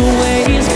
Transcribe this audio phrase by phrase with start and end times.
[0.00, 0.71] ways.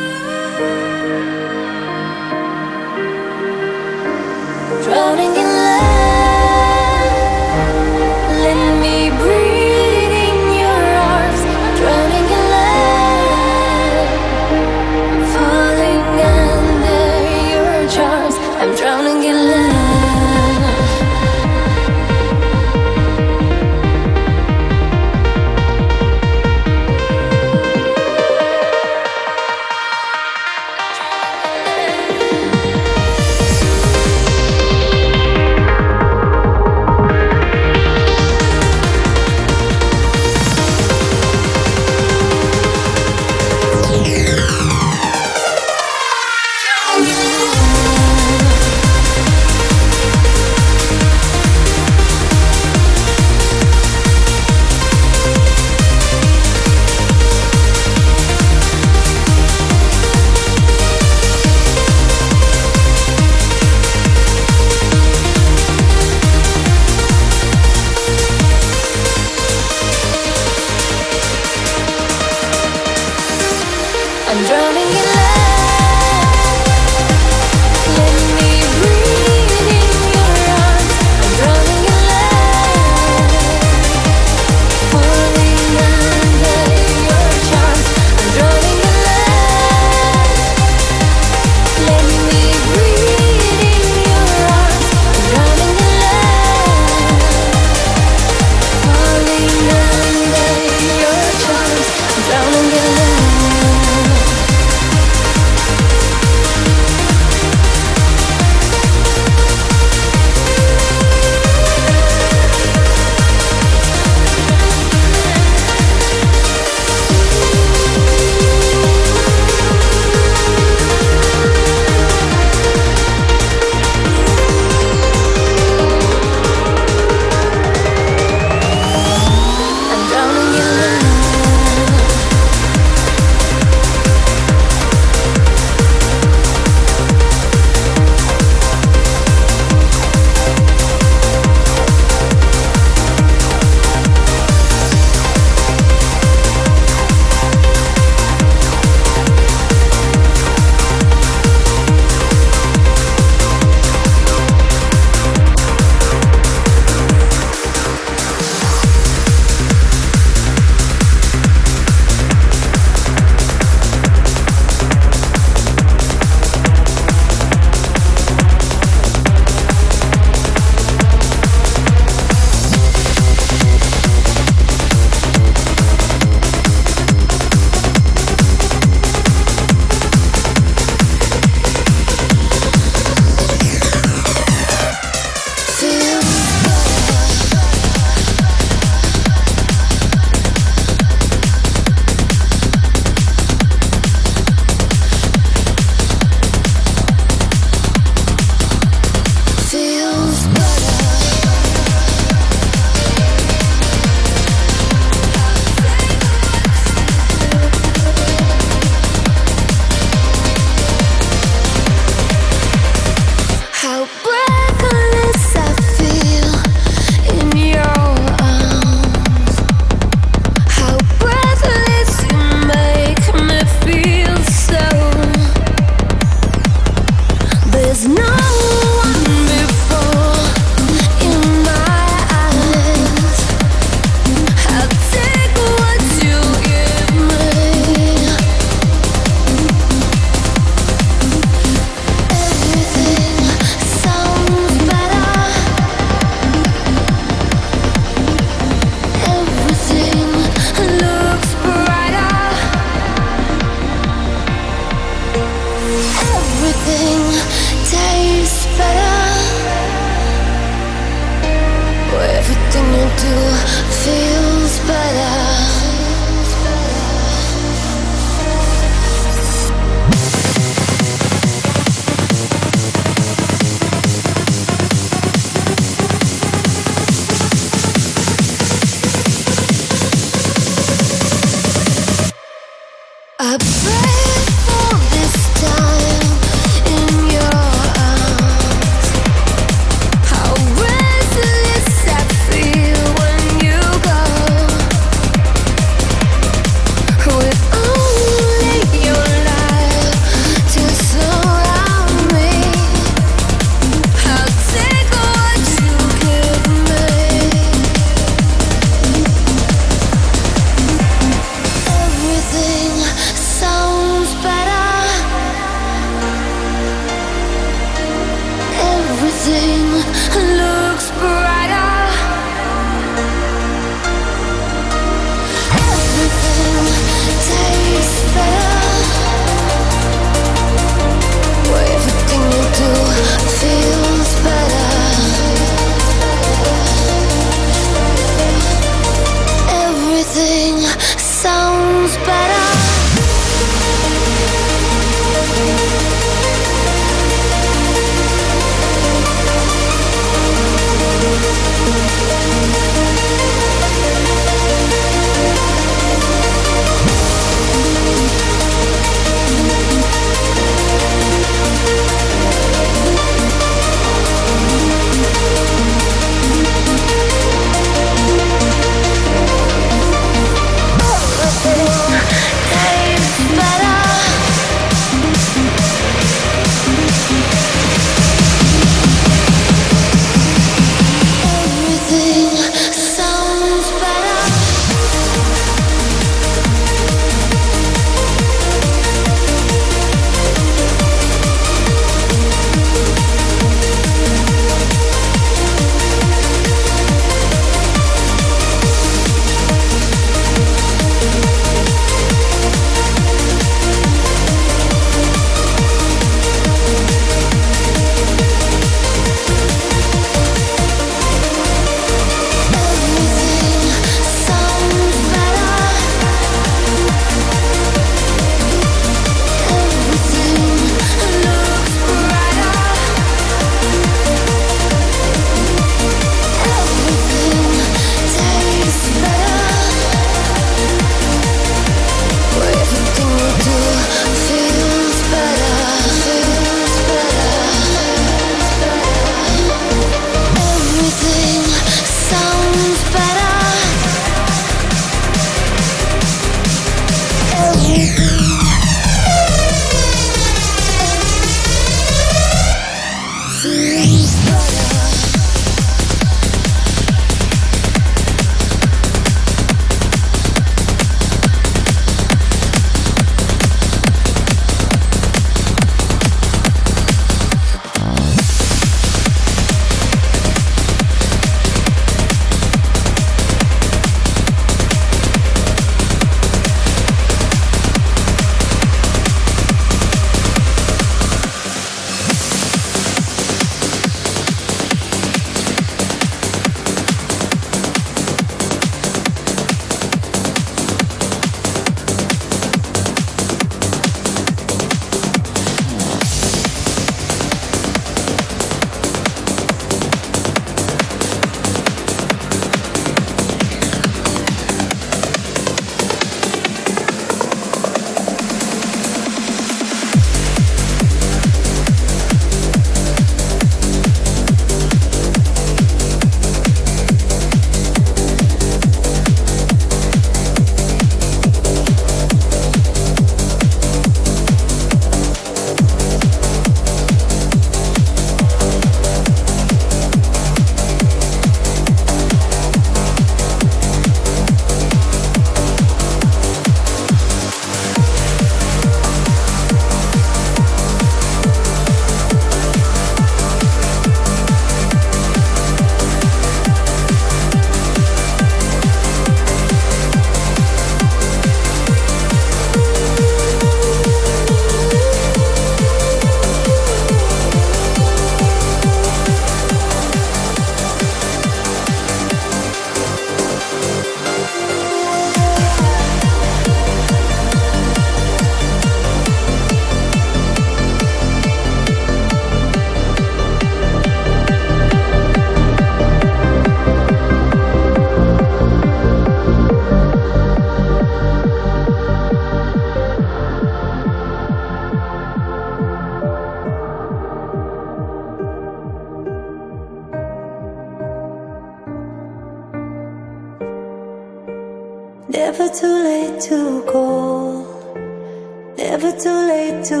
[598.82, 600.00] Never too late to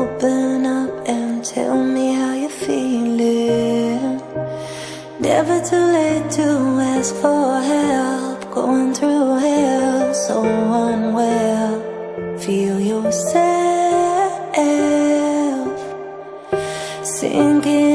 [0.00, 4.20] open up and tell me how you're feeling.
[5.20, 6.48] Never too late to
[6.92, 8.50] ask for help.
[8.50, 12.38] Going through hell so unwell.
[12.38, 13.64] Feel yourself
[17.04, 17.93] sinking